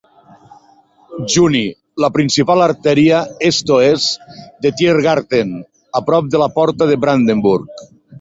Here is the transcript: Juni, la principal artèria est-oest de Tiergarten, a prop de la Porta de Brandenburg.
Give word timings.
Juni, 1.33 1.59
la 2.03 2.07
principal 2.15 2.63
artèria 2.67 3.19
est-oest 3.49 4.23
de 4.67 4.71
Tiergarten, 4.79 5.53
a 6.01 6.03
prop 6.09 6.33
de 6.37 6.41
la 6.45 6.49
Porta 6.57 6.89
de 6.93 6.97
Brandenburg. 7.05 7.85